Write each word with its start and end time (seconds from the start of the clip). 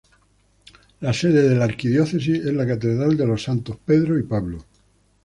La 1.01 1.13
sede 1.13 1.47
de 1.47 1.55
la 1.55 1.65
Arquidiócesis 1.65 2.43
es 2.43 2.51
la 2.55 2.65
Catedral 2.65 3.15
de 3.15 3.27
los 3.27 3.43
Santos 3.43 3.77
Pedro 3.85 4.17
y 4.17 4.23
Pablo. 4.23 4.65